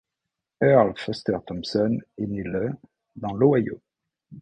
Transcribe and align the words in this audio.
Earl 0.59 0.95
Foster 0.97 1.37
Thomson 1.45 1.99
est 2.17 2.25
né 2.25 2.41
le 2.41 2.69
dans 3.17 3.35
l'Ohio. 3.35 3.79